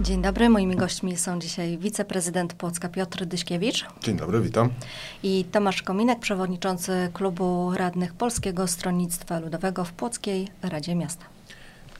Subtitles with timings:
[0.00, 3.86] Dzień dobry, moimi gośćmi są dzisiaj wiceprezydent Płocka Piotr Dyśkiewicz.
[4.02, 4.70] Dzień dobry, witam.
[5.22, 11.24] I Tomasz Kominek, przewodniczący klubu radnych Polskiego Stronnictwa Ludowego w Płockiej Radzie Miasta.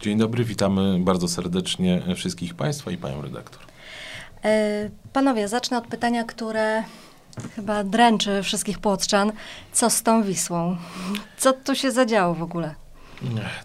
[0.01, 3.63] Dzień dobry, witamy bardzo serdecznie wszystkich Państwa i Panią redaktor.
[4.45, 6.85] E, panowie, zacznę od pytania, które
[7.57, 9.33] chyba dręczy wszystkich płotrzan.
[9.73, 10.77] Co z tą Wisłą?
[11.37, 12.75] Co tu się zadziało w ogóle?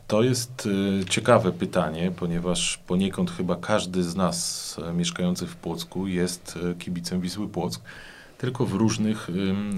[0.08, 0.66] To jest
[1.02, 6.76] y, ciekawe pytanie, ponieważ poniekąd chyba każdy z nas y, mieszkających w Płocku jest y,
[6.76, 7.82] kibicem Wisły Płock,
[8.38, 9.30] tylko w różnych,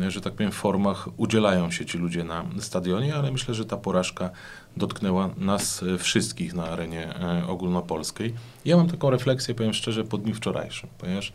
[0.07, 4.29] że tak powiem, formach udzielają się ci ludzie na stadionie, ale myślę, że ta porażka
[4.77, 7.13] dotknęła nas wszystkich na arenie
[7.47, 8.33] ogólnopolskiej.
[8.65, 11.33] Ja mam taką refleksję, powiem szczerze, po dniu wczorajszym, ponieważ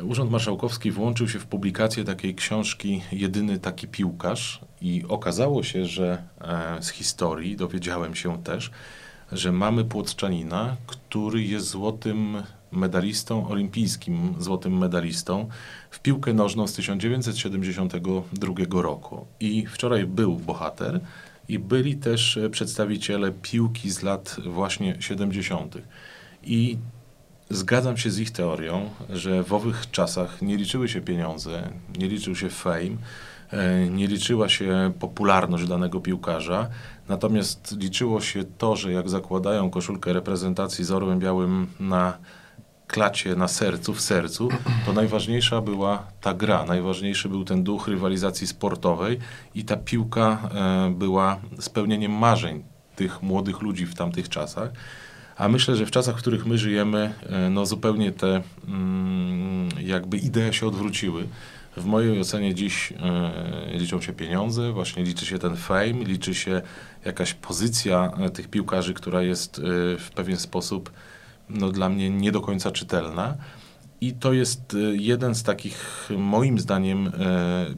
[0.00, 6.22] Urząd Marszałkowski włączył się w publikację takiej książki Jedyny taki piłkarz i okazało się, że
[6.40, 8.70] e, z historii dowiedziałem się też,
[9.32, 12.42] że mamy Płotczanina, który jest złotym
[12.72, 15.48] medalistą olimpijskim, złotym medalistą
[15.90, 19.26] w piłkę nożną z 1972 roku.
[19.40, 21.00] I wczoraj był bohater
[21.48, 25.78] i byli też przedstawiciele piłki z lat właśnie 70.
[26.42, 26.78] I
[27.52, 32.36] Zgadzam się z ich teorią, że w owych czasach nie liczyły się pieniądze, nie liczył
[32.36, 32.96] się fame,
[33.50, 36.68] e, nie liczyła się popularność danego piłkarza,
[37.08, 42.18] natomiast liczyło się to, że jak zakładają koszulkę reprezentacji z orłem białym na
[42.86, 44.48] klacie, na sercu, w sercu,
[44.86, 49.18] to najważniejsza była ta gra, najważniejszy był ten duch rywalizacji sportowej
[49.54, 52.62] i ta piłka e, była spełnieniem marzeń
[52.96, 54.72] tych młodych ludzi w tamtych czasach.
[55.36, 60.18] A myślę, że w czasach, w których my żyjemy, e, no zupełnie te mm, jakby
[60.18, 61.26] idee się odwróciły.
[61.76, 66.62] W mojej ocenie dziś e, liczą się pieniądze, właśnie liczy się ten fame, liczy się
[67.04, 69.60] jakaś pozycja e, tych piłkarzy, która jest
[69.98, 70.92] w pewien sposób
[71.48, 73.36] no, dla mnie nie do końca czytelna.
[74.00, 77.12] I to jest jeden z takich, moim zdaniem,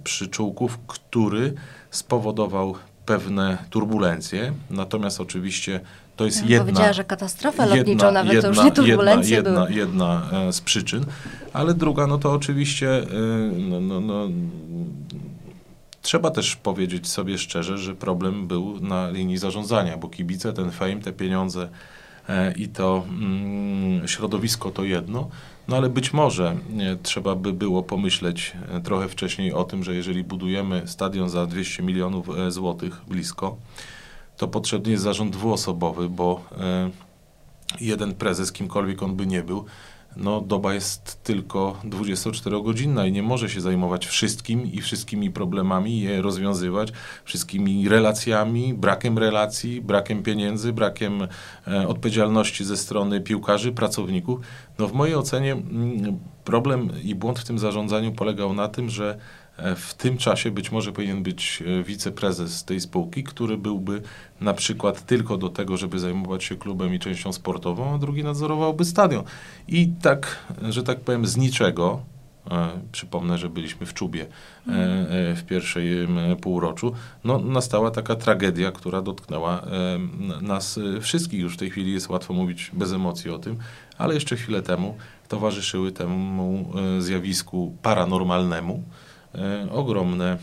[0.04, 1.54] przyczółków, który
[1.90, 2.74] spowodował
[3.06, 4.52] pewne turbulencje.
[4.70, 5.80] Natomiast oczywiście
[6.16, 6.64] to jest jedna...
[6.64, 10.60] Powiedziała, że katastrofę lotniczą, nawet jedna, to już nie turbulencje jedna, jedna, jedna e, z
[10.60, 11.04] przyczyn,
[11.52, 13.06] ale druga, no to oczywiście e,
[13.58, 14.28] no, no, no,
[16.02, 20.96] trzeba też powiedzieć sobie szczerze, że problem był na linii zarządzania, bo kibice, ten fame,
[20.96, 21.68] te pieniądze
[22.28, 25.28] e, i to mm, środowisko to jedno,
[25.68, 26.56] no ale być może
[27.02, 28.52] trzeba by było pomyśleć
[28.84, 33.56] trochę wcześniej o tym, że jeżeli budujemy stadion za 200 milionów złotych blisko,
[34.36, 36.90] to potrzebny jest zarząd dwuosobowy, bo e,
[37.80, 39.64] jeden prezes, kimkolwiek on by nie był,
[40.16, 46.22] no doba jest tylko 24-godzinna i nie może się zajmować wszystkim i wszystkimi problemami, je
[46.22, 46.92] rozwiązywać,
[47.24, 51.28] wszystkimi relacjami, brakiem relacji, brakiem pieniędzy, brakiem
[51.68, 54.40] e, odpowiedzialności ze strony piłkarzy, pracowników.
[54.78, 59.18] No w mojej ocenie mm, problem i błąd w tym zarządzaniu polegał na tym, że
[59.76, 64.02] w tym czasie być może powinien być e, wiceprezes tej spółki, który byłby
[64.40, 68.84] na przykład tylko do tego, żeby zajmować się klubem i częścią sportową, a drugi nadzorowałby
[68.84, 69.24] stadion.
[69.68, 72.02] I tak, że tak powiem, z niczego,
[72.50, 76.08] e, przypomnę, że byliśmy w Czubie e, e, w pierwszej
[76.40, 76.92] półroczu,
[77.24, 79.62] no, nastała taka tragedia, która dotknęła
[80.40, 81.40] nas wszystkich.
[81.40, 83.56] Już w tej chwili jest łatwo mówić bez emocji o tym,
[83.98, 84.96] ale jeszcze chwilę temu
[85.28, 89.03] towarzyszyły temu zjawisku paranormalnemu, E,
[89.72, 90.38] ogromne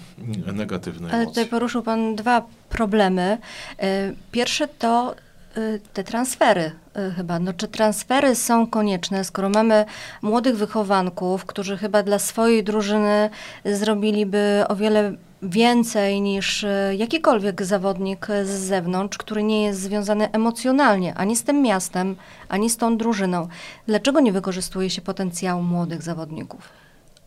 [0.53, 1.44] negatywne Ale emocje.
[1.44, 3.38] tutaj poruszył Pan dwa problemy.
[3.79, 5.16] E, pierwsze to
[5.56, 6.72] e, te transfery
[7.16, 7.40] chyba.
[7.40, 9.85] No, czy transfery są konieczne, skoro mamy
[10.22, 13.29] młodych wychowanków, którzy chyba dla swojej drużyny
[13.66, 15.13] zrobiliby o wiele
[15.44, 16.66] więcej niż
[16.97, 22.16] jakikolwiek zawodnik z zewnątrz, który nie jest związany emocjonalnie ani z tym miastem,
[22.50, 23.47] ani z tą drużyną.
[23.88, 26.81] Dlaczego nie wykorzystuje się potencjału młodych zawodników?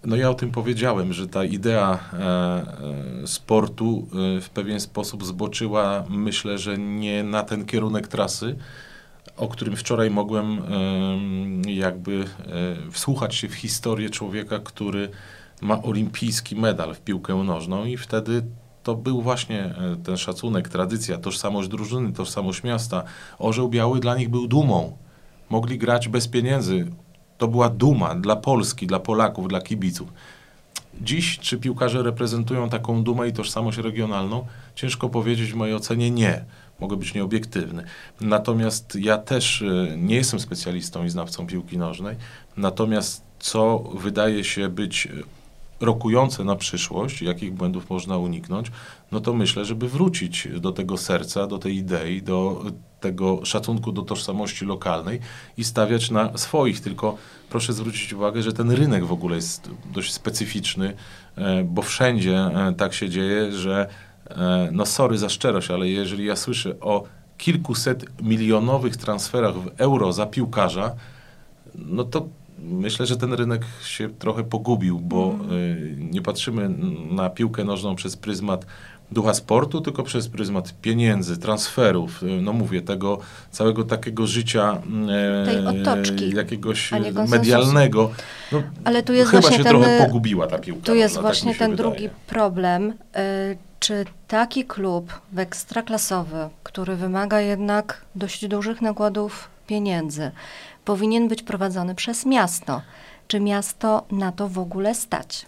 [0.07, 2.17] No ja o tym powiedziałem, że ta idea e,
[3.23, 4.07] e, sportu
[4.37, 8.57] e, w pewien sposób zboczyła, myślę, że nie na ten kierunek trasy,
[9.37, 12.25] o którym wczoraj mogłem e, jakby
[12.91, 15.09] wsłuchać się w historię człowieka, który
[15.61, 18.43] ma olimpijski medal w piłkę nożną i wtedy
[18.85, 23.05] to był właśnie e, ten szacunek, tradycja, tożsamość drużyny, tożsamość miasta.
[23.39, 24.97] Orzeł Biały dla nich był dumą.
[25.51, 26.87] Mogli grać bez pieniędzy
[27.45, 30.09] to była duma dla Polski, dla Polaków, dla kibiców.
[31.01, 34.47] Dziś, czy piłkarze reprezentują taką dumę i tożsamość regionalną?
[34.75, 36.45] Ciężko powiedzieć, w mojej ocenie nie.
[36.81, 37.85] Mogę być nieobiektywny.
[38.21, 42.17] Natomiast ja też e, nie jestem specjalistą i znawcą piłki nożnej.
[42.57, 45.09] Natomiast co wydaje się być
[45.85, 48.71] rokujące na przyszłość, jakich błędów można uniknąć,
[49.13, 52.65] no to myślę, żeby wrócić do tego serca, do tej idei, do
[53.01, 55.21] tego szacunku do tożsamości lokalnej
[55.57, 56.81] i stawiać na swoich.
[56.81, 57.17] Tylko
[57.51, 60.95] proszę zwrócić uwagę, że ten rynek w ogóle jest dość specyficzny,
[61.37, 63.89] e, bo wszędzie e, tak się dzieje, że
[64.31, 67.05] e, no sorry za szczerość, ale jeżeli ja słyszę o
[67.39, 70.95] kilkuset milionowych transferach w euro za piłkarza,
[71.75, 72.29] no to
[72.65, 76.11] myślę, że ten rynek się trochę pogubił, bo mm.
[76.11, 76.69] nie patrzymy
[77.11, 78.67] na piłkę nożną przez pryzmat
[79.13, 83.19] ducha sportu, tylko przez pryzmat pieniędzy, transferów, no mówię, tego
[83.51, 84.83] całego takiego życia
[85.45, 86.91] Tej otoczki, jakiegoś
[87.29, 88.11] medialnego.
[88.53, 90.83] No, Ale tu jest chyba właśnie się ten, trochę pogubiła ta piłka.
[90.83, 91.91] Tu jest no, właśnie tak ten wydaje.
[91.91, 92.91] drugi problem.
[92.91, 92.95] Y,
[93.81, 100.31] czy taki klub ekstraklasowy, który wymaga jednak dość dużych nakładów pieniędzy,
[100.85, 102.83] powinien być prowadzony przez miasto?
[103.29, 105.47] Czy miasto na to w ogóle stać?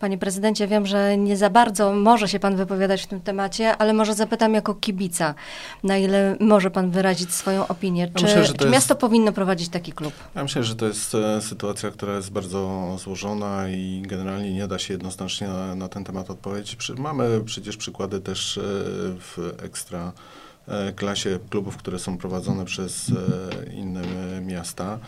[0.00, 3.92] Panie prezydencie, wiem, że nie za bardzo może się pan wypowiadać w tym temacie, ale
[3.92, 5.34] może zapytam jako kibica,
[5.82, 8.10] na ile może pan wyrazić swoją opinię.
[8.14, 10.12] Czy, myślę, czy jest- miasto powinno prowadzić taki klub?
[10.34, 14.78] Ja myślę, że to jest e, sytuacja, która jest bardzo złożona i generalnie nie da
[14.78, 16.76] się jednoznacznie na, na ten temat odpowiedzieć.
[16.98, 18.60] Mamy przecież przykłady też e,
[19.20, 20.12] w ekstra
[20.96, 24.98] klasie klubów, które są prowadzone przez e, inne e, miasta.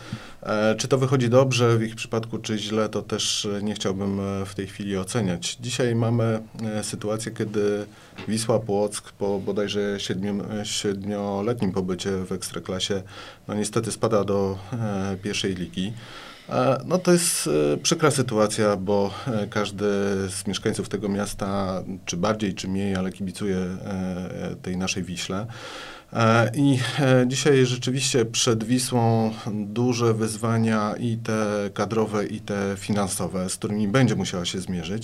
[0.43, 4.19] E, Czy to wychodzi dobrze w ich przypadku, czy źle, to też e, nie chciałbym
[4.19, 5.57] e, w tej chwili oceniać.
[5.61, 7.85] Dzisiaj mamy e, sytuację, kiedy
[8.27, 13.03] Wisła Płock po bodajże siedmiu, e, siedmioletnim pobycie w Ekstraklasie
[13.47, 15.93] no niestety spada do e, pierwszej ligi.
[16.85, 19.85] No to jest e, przykra sytuacja, bo e, każdy
[20.29, 25.47] z mieszkańców tego miasta, czy bardziej, czy mniej, ale kibicuje e, tej naszej Wiśle.
[26.53, 26.79] I
[27.27, 34.15] dzisiaj rzeczywiście przed Wisłą duże wyzwania i te kadrowe, i te finansowe, z którymi będzie
[34.15, 35.03] musiała się zmierzyć.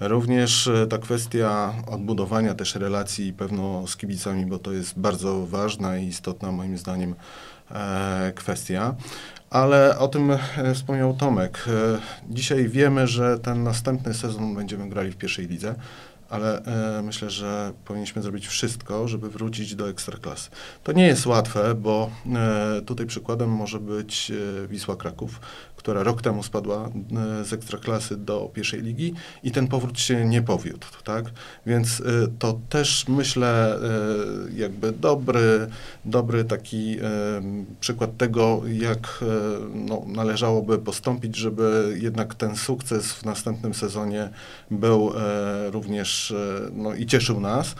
[0.00, 6.06] Również ta kwestia odbudowania też relacji pewno z kibicami, bo to jest bardzo ważna i
[6.06, 7.14] istotna moim zdaniem
[8.34, 8.94] kwestia.
[9.54, 11.64] Ale o tym e, wspomniał Tomek.
[11.68, 11.98] E,
[12.30, 15.74] Dzisiaj wiemy, że ten następny sezon będziemy grali w pierwszej lidze,
[16.30, 16.64] ale
[16.98, 20.50] e, myślę, że powinniśmy zrobić wszystko, żeby wrócić do ekstraklasy.
[20.84, 22.10] To nie jest łatwe, bo
[22.86, 24.32] tutaj przykładem może być
[24.68, 25.40] Wisła Kraków,
[25.84, 26.90] która rok temu spadła
[27.40, 31.24] e, z ekstraklasy do pierwszej ligi i ten powrót się nie powiódł, tak?
[31.66, 32.04] Więc e,
[32.38, 33.80] to też myślę e,
[34.56, 35.66] jakby dobry,
[36.04, 36.96] dobry taki
[37.80, 39.24] przykład tego, jak
[39.74, 44.28] no, należałoby postąpić, żeby jednak ten sukces w następnym sezonie
[44.70, 45.12] był
[45.70, 46.34] również
[46.72, 47.74] no, i cieszył nas.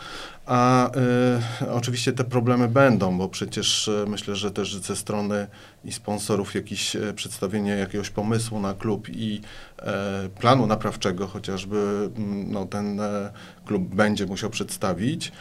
[0.45, 5.47] A e, oczywiście te problemy będą, bo przecież e, myślę, że też ze strony
[5.85, 9.41] i sponsorów jakieś e, przedstawienie jakiegoś pomysłu na klub i
[9.79, 13.31] e, planu naprawczego chociażby mm, no, ten e,
[13.65, 15.31] klub będzie musiał przedstawić.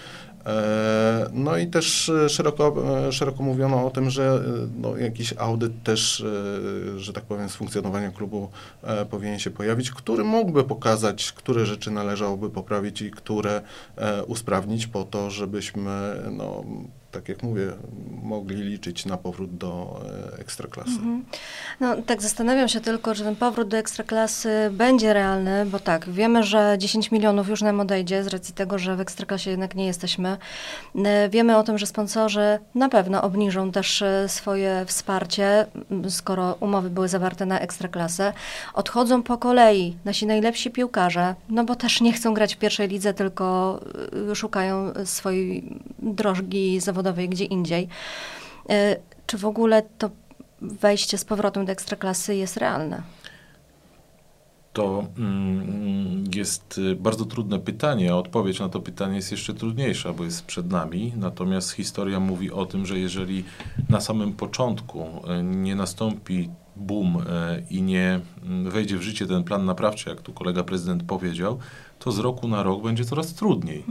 [0.47, 2.75] E, No i też e, szeroko,
[3.09, 4.41] e, szeroko mówiono o tym, że
[4.81, 6.25] no, jakiś audyt też,
[6.97, 8.49] że tak powiem, z funkcjonowania klubu
[9.11, 13.63] powinien się pojawić, który mógłby pokazać, które rzeczy należałoby poprawić i które
[14.27, 16.65] usprawnić po to, żebyśmy, no,
[17.15, 17.73] tak jak mówię,
[18.23, 20.01] mogli liczyć na powrót do
[20.35, 20.91] e, ekstraklasy.
[20.91, 21.25] Mhm.
[21.81, 26.43] No tak zastanawiam się tylko, czy ten powrót do ekstraklasy będzie realny, bo tak, wiemy,
[26.43, 30.37] że 10 milionów już nam odejdzie z racji tego, że w ekstraklasie jednak nie jesteśmy.
[31.05, 35.67] E, Wiemy o tym, że sponsorzy na pewno obniżą też e, swoje wsparcie,
[36.09, 38.33] skoro umowy były zawarte na ekstraklasę.
[38.75, 43.15] Odchodzą po kolei nasi najlepsi piłkarze, no bo też nie chcą grać w pierwszej lidze,
[43.15, 43.81] tylko
[44.35, 47.89] szukają swojej drogi zawodowej gdzie indziej.
[48.71, 48.97] E,
[49.27, 50.11] Czy w ogóle to
[50.61, 53.03] wejście z powrotem do ekstraklasy jest realne?
[54.73, 60.13] To mm, jest y, bardzo trudne pytanie, a odpowiedź na to pytanie jest jeszcze trudniejsza,
[60.13, 61.13] bo jest przed nami.
[61.17, 63.45] Natomiast historia mówi o tym, że jeżeli
[63.89, 65.01] na samym początku
[65.41, 67.23] y, nie nastąpi boom y,
[67.71, 71.59] i nie mm, wejdzie w życie ten plan naprawczy, jak tu kolega prezydent powiedział,
[72.05, 73.85] to z roku na rok będzie coraz trudniej.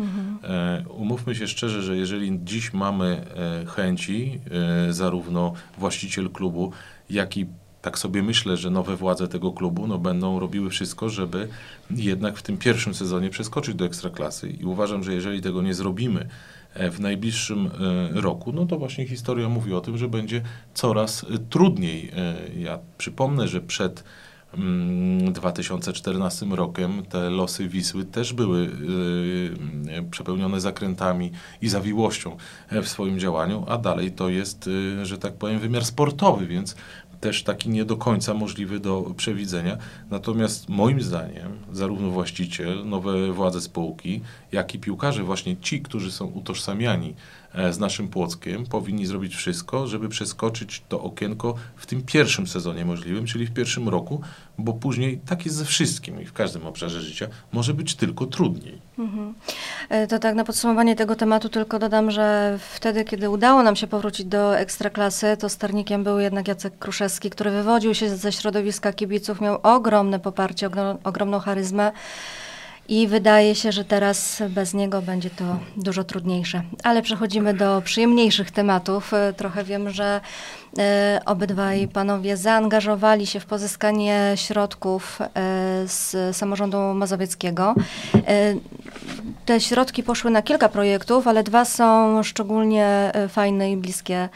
[0.43, 4.39] E, Umówmy się szczerze, że jeżeli dziś mamy e, chęci,
[4.87, 6.71] e, zarówno właściciel klubu,
[7.09, 7.45] jak i
[7.81, 11.47] tak sobie myślę, że nowe władze tego klubu no, będą robiły wszystko, żeby
[11.91, 14.49] jednak w tym pierwszym sezonie przeskoczyć do ekstraklasy.
[14.49, 16.27] I uważam, że jeżeli tego nie zrobimy
[16.91, 17.69] w najbliższym
[18.13, 20.41] roku, no to właśnie historia mówi o tym, że będzie
[20.73, 22.11] coraz trudniej.
[22.57, 24.03] Ja przypomnę, że przed
[25.31, 31.31] 2014 rokiem te losy Wisły też były y, y, przepełnione zakrętami
[31.61, 32.37] i zawiłością
[32.69, 36.75] e, w swoim działaniu, a dalej to jest, y, że tak powiem, wymiar sportowy, więc
[37.23, 39.77] też taki nie do końca możliwy do przewidzenia.
[40.09, 46.25] Natomiast moim zdaniem zarówno właściciel, nowe władze spółki, jak i piłkarze, właśnie ci, którzy są
[46.25, 47.15] utożsamiani
[47.71, 53.25] z naszym Płockiem, powinni zrobić wszystko, żeby przeskoczyć to okienko w tym pierwszym sezonie możliwym,
[53.25, 54.21] czyli w pierwszym roku,
[54.57, 58.81] bo później tak jest ze wszystkim i w każdym obszarze życia może być tylko trudniej.
[58.99, 59.33] Mhm.
[59.89, 63.87] E, to tak na podsumowanie tego tematu tylko dodam, że wtedy, kiedy udało nam się
[63.87, 69.41] powrócić do ekstraklasy, to sternikiem był jednak Jacek Kruszewski, który wywodził się ze środowiska kibiców,
[69.41, 70.69] miał ogromne poparcie,
[71.03, 71.91] ogromną charyzmę.
[72.89, 76.63] I wydaje się, że teraz bez niego będzie to dużo trudniejsze.
[76.83, 79.13] Ale przechodzimy do przyjemniejszych tematów.
[79.13, 80.21] E, trochę wiem, że
[80.77, 85.27] e, obydwaj panowie zaangażowali się w pozyskanie środków e,
[85.87, 87.75] z samorządu mazowieckiego.
[89.45, 94.29] Te środki poszły na kilka projektów, ale dwa są szczególnie fajne i bliskie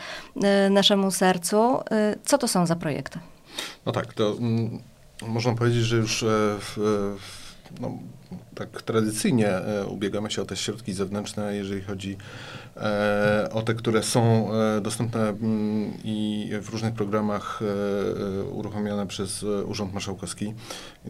[0.69, 1.79] naszemu sercu.
[2.25, 3.19] Co to są za projekty?
[3.85, 4.79] No tak, to mm,
[5.27, 6.25] można powiedzieć, że już
[6.59, 7.46] w, w,
[7.81, 7.97] no,
[8.55, 12.17] tak tradycyjnie e, ubiegamy się o te środki zewnętrzne, jeżeli chodzi
[12.77, 17.59] e, o te, które są e, dostępne mm, i w różnych programach
[18.51, 20.53] uruchomione przez Urząd Marszałkowski.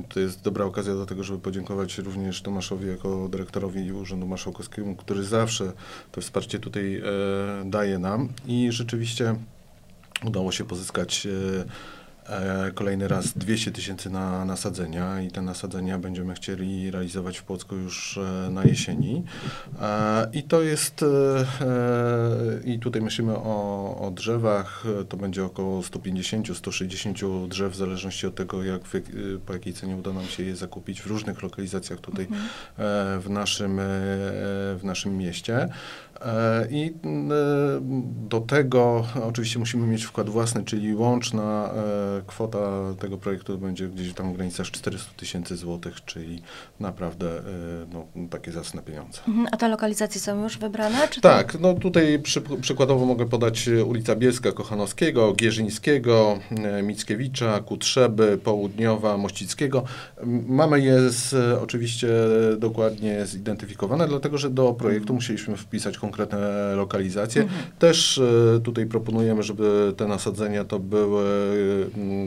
[0.09, 5.23] To jest dobra okazja do tego, żeby podziękować również Tomaszowi jako dyrektorowi Urzędu Marszałkowskiego, który
[5.23, 5.71] zawsze
[6.11, 7.01] to wsparcie tutaj
[7.65, 9.35] daje nam i rzeczywiście
[10.25, 11.27] udało się pozyskać
[12.73, 18.17] kolejny raz 200 tysięcy na nasadzenia i te nasadzenia będziemy chcieli realizować w Płocku już
[18.17, 19.23] e, na jesieni.
[19.81, 21.05] E, I to jest,
[22.65, 28.63] i tutaj myślimy o, o drzewach, to będzie około 150-160 drzew, w zależności od tego,
[28.63, 28.81] jak,
[29.45, 32.49] po jakiej cenie uda nam się je zakupić w różnych lokalizacjach tutaj mhm.
[33.21, 33.79] w, naszym,
[34.77, 35.69] w naszym mieście.
[36.69, 36.93] I
[38.29, 41.69] do tego oczywiście musimy mieć wkład własny, czyli łączna
[42.27, 42.59] kwota
[42.99, 46.41] tego projektu będzie gdzieś tam w granicach 400 tysięcy złotych, czyli
[46.79, 47.41] naprawdę e,
[47.93, 49.19] no, takie zacne pieniądze.
[49.27, 49.47] Mhm.
[49.51, 51.07] A te lokalizacje są już wybrane?
[51.07, 51.59] Czy tak, to...
[51.59, 59.83] no tutaj przy, przykładowo mogę podać ulica Bielska Kochanowskiego, Gierzyńskiego, e, Mickiewicza, Kutrzeby, Południowa, Mościckiego.
[60.47, 61.33] Mamy je z,
[61.63, 62.07] oczywiście
[62.57, 65.15] dokładnie zidentyfikowane, dlatego że do projektu mhm.
[65.15, 67.41] musieliśmy wpisać konkretne lokalizacje.
[67.41, 67.61] Mhm.
[67.79, 71.25] Też e, tutaj proponujemy, żeby te nasadzenia to były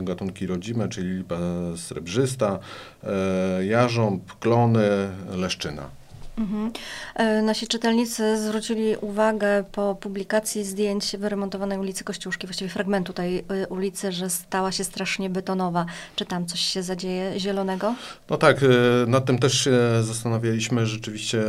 [0.01, 1.39] gatunki rodzime, czyli lipa
[1.77, 2.59] srebrzysta,
[3.05, 4.89] e, jarząb, klony,
[5.37, 6.00] leszczyna.
[6.39, 6.73] Mhm.
[7.15, 13.67] E, nasi czytelnicy zwrócili uwagę po publikacji zdjęć wyremontowanej ulicy Kościuszki, właściwie fragmentu tej e,
[13.69, 15.87] ulicy, że stała się strasznie betonowa.
[16.17, 17.95] Czy tam coś się zadzieje zielonego?
[18.31, 18.67] No tak, e,
[19.07, 19.73] nad tym też się
[20.03, 20.87] zastanawialiśmy.
[20.87, 21.43] Rzeczywiście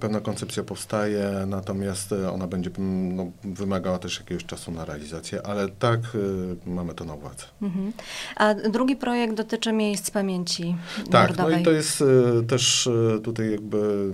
[0.00, 6.00] pewna koncepcja powstaje, natomiast ona będzie no, wymagała też jakiegoś czasu na realizację, ale tak,
[6.66, 7.44] mamy to na uwadze.
[7.62, 7.92] Mhm.
[8.36, 11.54] A drugi projekt dotyczy miejsc pamięci tak, narodowej.
[11.54, 12.04] no i to jest
[12.48, 12.88] też
[13.24, 14.12] tutaj jakby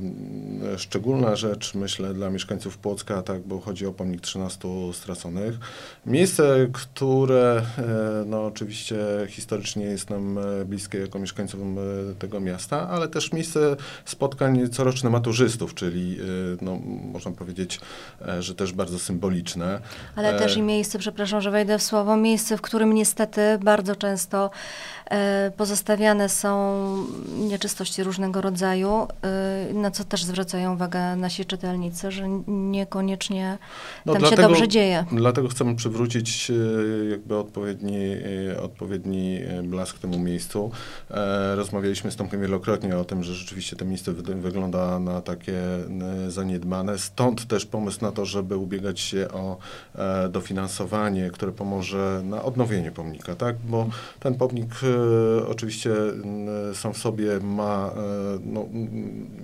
[0.77, 5.55] szczególna rzecz, myślę, dla mieszkańców Płocka, tak, bo chodzi o pomnik 13 straconych.
[6.07, 8.97] Miejsce, które e, no, oczywiście
[9.29, 15.13] historycznie jest nam e, bliskie jako mieszkańcom e, tego miasta, ale też miejsce spotkań corocznych
[15.13, 16.19] maturzystów, czyli
[16.63, 16.79] no,
[17.13, 17.81] można powiedzieć,
[18.39, 19.81] że też bardzo symboliczne.
[20.17, 24.51] Ale też i miejsce, przepraszam, że wejdę w słowo, miejsce, w którym niestety bardzo często
[25.57, 26.85] pozostawiane są
[27.39, 29.07] nieczystości różnego rodzaju,
[29.75, 33.59] na co też zwracają uwagę nasi czytelnicy, że niekoniecznie
[34.07, 35.05] no tam dlatego, się dobrze dzieje.
[35.13, 36.55] Dlatego chcemy przywrócić e,
[37.11, 37.97] jakby odpowiedni,
[38.53, 40.71] e, odpowiedni e, blask temu miejscu.
[41.55, 45.61] Rozmawialiśmy z Tomkiem wielokrotnie o tym, że rzeczywiście to miejsce wygląda na takie
[46.29, 46.99] zaniedbane.
[46.99, 49.57] Stąd też pomysł na to, żeby ubiegać się o
[50.31, 53.57] dofinansowanie, które pomoże na odnowienie pomnika, tak?
[53.69, 53.89] Bo
[54.21, 54.71] ten pomnik
[55.49, 55.91] oczywiście
[56.75, 57.91] sam w sobie ma
[58.45, 58.67] no,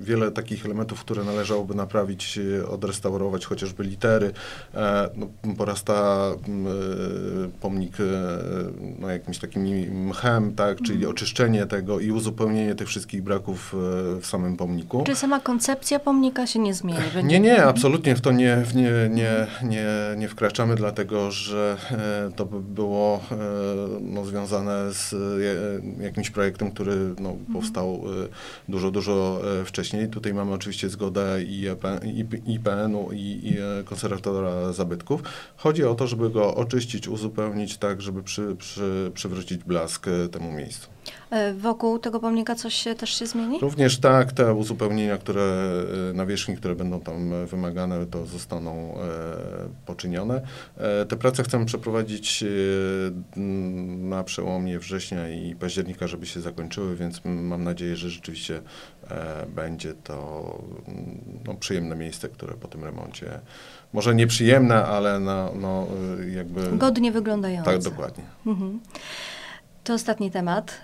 [0.00, 4.32] wiele takich elementów, które należałoby naprawić, e, odrestaurować, chociażby litery.
[4.74, 5.26] E, no,
[5.56, 7.96] porasta e, pomnik
[8.98, 9.62] no, jakimś takim
[10.08, 11.12] mchem, tak, czyli mhm.
[11.12, 13.74] oczyszczenie tego i uzupełnienie tych wszystkich braków
[14.20, 15.04] w samym pomniku.
[15.06, 16.98] Czy sama koncepcja pomnika się nie zmieni?
[17.24, 21.76] Nie, nie, absolutnie w to nie, nie, nie, nie, nie wkraczamy, dlatego że
[22.36, 23.20] to by było
[24.00, 25.14] no, związane z
[26.00, 27.52] jakimś projektem, który no, mhm.
[27.52, 28.02] powstał
[28.68, 30.08] dużo, dużo wcześniej.
[30.08, 31.42] Tutaj mamy oczywiście zgodę
[32.46, 35.22] IPN-u i, i e, konserwatora zabytków.
[35.56, 40.52] Chodzi o to, żeby go oczyścić, uzupełnić tak, żeby przy, przy, przywrócić blask e, temu
[40.52, 40.88] miejscu.
[41.30, 43.58] E, Wokół tego pomnika coś się też się zmieni?
[43.60, 45.42] Również tak, te uzupełnienia, które
[46.10, 48.94] e, nawierzchni, które będą tam e, wymagane, to zostaną
[49.86, 50.42] poczynione.
[51.08, 52.44] Te prace chcemy przeprowadzić
[53.96, 58.62] na przełomie września i października, żeby się zakończyły, więc mam nadzieję, że rzeczywiście
[59.54, 60.58] będzie to
[60.88, 63.40] mm, no, przyjemne miejsce, które po tym remoncie,
[63.92, 65.86] może nieprzyjemne, ale no, no
[66.34, 66.76] jakby...
[66.76, 67.70] Godnie wyglądające.
[67.70, 68.24] Tak, dokładnie.
[68.46, 68.80] Mhm.
[69.90, 70.80] To ostatni temat.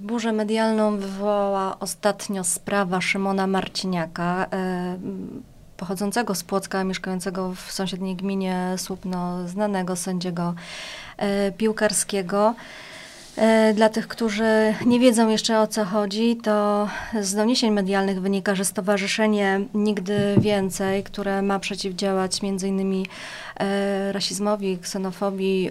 [0.00, 4.46] Burzę medialną wywołała ostatnio sprawa Szymona Marciniaka,
[5.76, 10.54] pochodzącego z Płocka, mieszkającego w sąsiedniej gminie Słupno, znanego sędziego
[11.16, 12.54] e, piłkarskiego.
[13.36, 16.88] E, Dla tych, którzy nie wiedzą jeszcze o co chodzi, to
[17.20, 23.04] z doniesień medialnych wynika, że Stowarzyszenie Nigdy Więcej, które ma przeciwdziałać m.in.
[23.56, 25.70] e, rasizmowi, ksenofobii,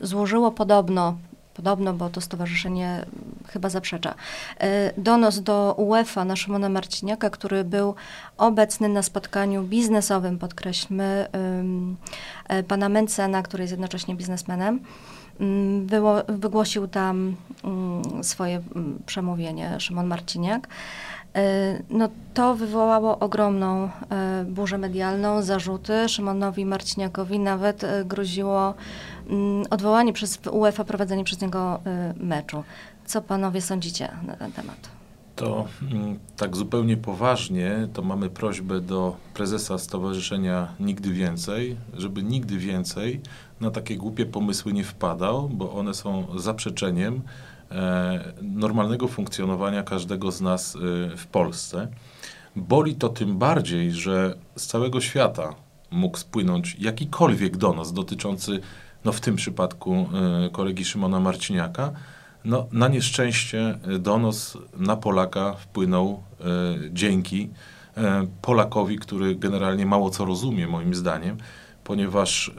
[0.00, 1.16] złożyło podobno,
[1.54, 3.06] podobno, bo to stowarzyszenie mm,
[3.48, 4.14] chyba zaprzecza,
[4.60, 7.94] e, donos do UEFA na Szymona Marciniaka, który był
[8.38, 11.26] obecny na spotkaniu biznesowym, podkreślmy,
[12.48, 14.80] e, pana Mencena, który jest jednocześnie biznesmenem.
[15.40, 20.68] Mm, Było, wygłosił tam mm, swoje mm, przemówienie Szymon Marciniak.
[21.36, 23.90] E, No to wywołało ogromną
[24.46, 26.08] burzę medialną, zarzuty.
[26.08, 29.13] Szymonowi Marciniakowi nawet groziło mm,
[29.70, 32.64] odwołanie przez UEFA, prowadzenie przez niego e, meczu.
[33.06, 34.90] Co panowie sądzicie na ten temat?
[35.36, 42.58] To mm, tak zupełnie poważnie, to mamy prośbę do prezesa Stowarzyszenia Nigdy Więcej, żeby nigdy
[42.58, 43.20] więcej
[43.60, 47.22] na takie głupie pomysły nie wpadał, bo one są zaprzeczeniem
[47.70, 50.78] e, normalnego funkcjonowania każdego z nas e,
[51.16, 51.88] w Polsce.
[52.56, 55.54] Boli to tym bardziej, że z całego świata
[55.90, 58.60] mógł spłynąć jakikolwiek donos dotyczący,
[59.04, 60.08] no w tym przypadku
[60.46, 61.92] e, kolegi Szymona Marciniaka,
[62.44, 66.44] no, na nieszczęście e, donos na Polaka wpłynął e,
[66.92, 67.50] dzięki
[68.42, 71.36] Polakowi, który generalnie mało co rozumie, moim zdaniem,
[71.84, 72.50] ponieważ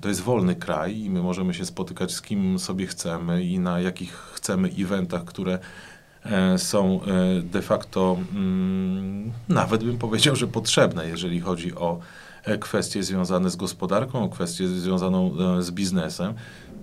[0.00, 3.80] to jest wolny kraj i my możemy się spotykać z kim sobie chcemy i na
[3.80, 5.58] jakich chcemy eventach, które
[6.56, 7.00] są
[7.42, 12.00] de facto mm, nawet bym powiedział, że potrzebne, jeżeli chodzi o
[12.60, 16.34] kwestie związane z gospodarką, kwestie związaną e, z biznesem.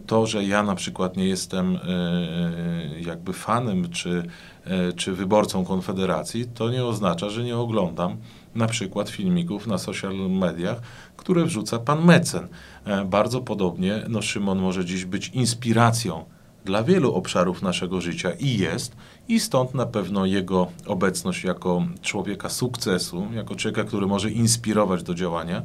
[0.07, 4.24] To, że ja na przykład nie jestem e, e, jakby fanem czy,
[4.65, 8.17] e, czy wyborcą Konfederacji, to nie oznacza, że nie oglądam
[8.55, 10.81] na przykład filmików na social mediach,
[11.17, 12.48] które wrzuca pan Mecen.
[12.85, 16.25] E, Bardzo podobnie no, Szymon może dziś być inspiracją
[16.65, 18.95] dla wielu obszarów naszego życia i jest,
[19.27, 25.13] i stąd na pewno jego obecność jako człowieka sukcesu, jako człowieka, który może inspirować do
[25.13, 25.61] działania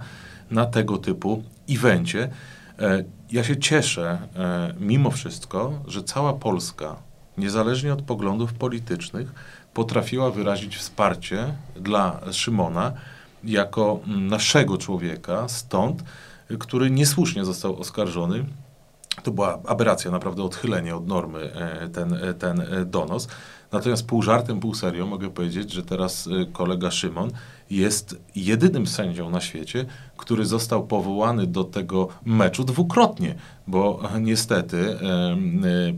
[0.51, 2.31] na tego typu evencie.
[2.79, 6.97] E, Ja się cieszę e, mimo wszystko, że cała Polska,
[7.39, 9.33] niezależnie od poglądów politycznych,
[9.75, 12.93] potrafiła wyrazić wsparcie dla Szymona
[13.45, 16.05] jako mm, naszego człowieka, stąd,
[16.59, 18.45] który niesłusznie został oskarżony
[19.23, 23.29] to była aberracja, naprawdę odchylenie od normy e, ten, e, ten e, donos.
[23.75, 27.31] Natomiast pół żartem, pół serio mogę powiedzieć, że teraz e, kolega Szymon
[27.71, 29.85] jest jedynym sędzią na świecie,
[30.17, 33.35] który został powołany do tego meczu dwukrotnie,
[33.67, 35.37] bo niestety e,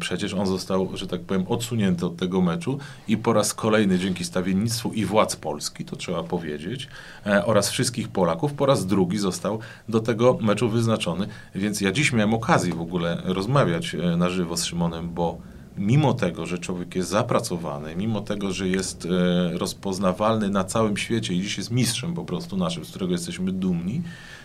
[0.01, 4.25] przecież on został, że tak powiem, odsunięty od tego meczu i po raz kolejny dzięki
[4.25, 6.89] stawiennictwu i władz Polski, to trzeba powiedzieć,
[7.27, 9.59] e, oraz wszystkich Polaków, po raz drugi został
[9.89, 11.27] do tego meczu wyznaczony.
[11.55, 15.39] Więc ja dziś miałem okazję w ogóle rozmawiać e, na żywo z Szymonem, bo
[15.79, 21.35] mimo tego, że człowiek jest zapracowany, mimo tego, że jest e, rozpoznawalny na całym świecie
[21.35, 24.03] i dziś jest mistrzem po prostu naszym, z którego jesteśmy dumni,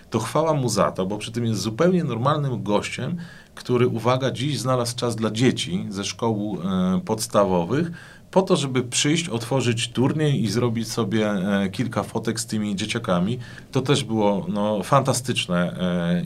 [0.09, 3.17] to chwała mu za to, bo przy tym jest zupełnie normalnym gościem,
[3.55, 7.91] który, uwaga, dziś znalazł czas dla dzieci ze szkół e, podstawowych,
[8.31, 13.39] po to, żeby przyjść, otworzyć turniej i zrobić sobie e, kilka fotek z tymi dzieciakami.
[13.71, 15.75] To też było no, fantastyczne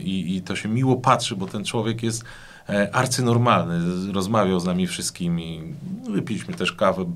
[0.02, 2.24] i, i to się miło patrzy, bo ten człowiek jest
[2.92, 3.80] arcynormalny.
[3.80, 5.62] Z- Rozmawiał z nami wszystkimi.
[6.10, 7.06] Wypiliśmy też kawę e,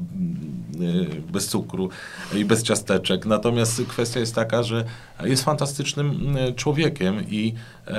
[1.33, 1.89] bez cukru
[2.37, 3.27] i bez ciasteczek.
[3.27, 4.85] Natomiast kwestia jest taka, że
[5.25, 7.55] jest fantastycznym mm, człowiekiem i,
[7.87, 7.91] e,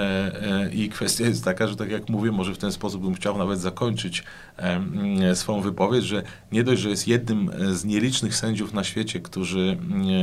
[0.66, 3.38] e, i kwestia jest taka, że tak jak mówię, może w ten sposób bym chciał
[3.38, 4.24] nawet zakończyć
[4.58, 9.20] e, swoją wypowiedź, że nie dość, że jest jednym e, z nielicznych sędziów na świecie,
[9.20, 9.78] którzy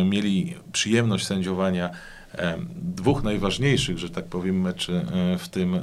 [0.05, 1.93] mieli przyjemność sędziowania e,
[2.77, 5.81] dwóch najważniejszych, że tak powiem, meczy e, w tym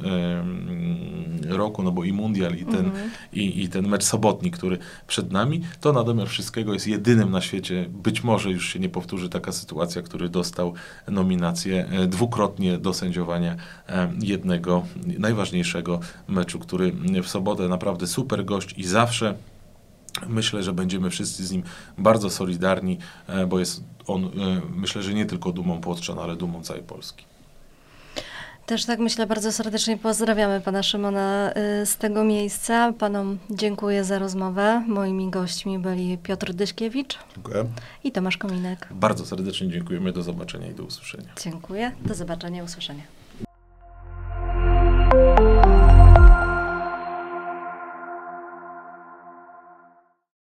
[1.48, 2.92] roku, no bo i mundial, i ten,
[3.34, 4.78] i, i ten mecz sobotni, który
[5.08, 8.90] przed nami, to na domiar wszystkiego jest jedynym na świecie, być może już się nie
[8.90, 10.74] powtórzy taka sytuacja, który dostał
[11.08, 13.56] nominację e, dwukrotnie do sędziowania
[13.90, 14.86] e, jednego
[15.20, 16.92] najważniejszego meczu, który
[17.24, 17.68] w sobotę.
[17.68, 19.36] Naprawdę super gość i zawsze
[20.28, 21.64] Myślę, że będziemy wszyscy z nim
[21.98, 22.98] bardzo solidarni,
[23.28, 24.30] e, bo jest on, e,
[24.76, 27.26] myślę, że nie tylko dumą Płotrzan, ale dumą całej Polski.
[28.66, 32.94] Też tak myślę, bardzo serdecznie pozdrawiamy pana Szymona y, z tego miejsca.
[32.94, 34.84] Panom dziękuję za rozmowę.
[34.88, 37.66] Moimi gośćmi byli Piotr Dyśkiewicz Dziękuję.
[38.04, 38.88] i Tomasz Kominek.
[38.92, 41.30] Bardzo serdecznie dziękujemy, do zobaczenia i do usłyszenia.
[41.44, 41.92] Dziękuję.
[42.06, 43.04] Do zobaczenia, usłyszenia.